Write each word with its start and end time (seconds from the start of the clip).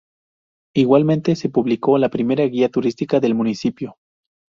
Igualmente 0.75 1.35
se 1.35 1.49
publicó 1.49 1.99
la 1.99 2.09
primera 2.09 2.43
guía 2.45 2.69
turística 2.69 3.19
del 3.19 3.35
municipio. 3.35 3.97